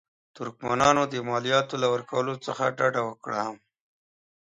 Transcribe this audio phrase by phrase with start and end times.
[0.35, 3.41] ترکمنانو د مالیاتو له ورکولو څخه ډډه وکړه.